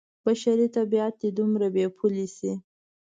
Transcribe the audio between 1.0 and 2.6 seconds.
دې دومره بې پولې شي.